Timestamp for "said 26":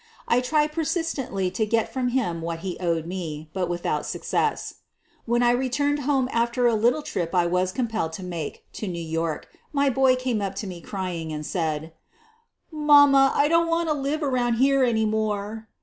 11.45-12.71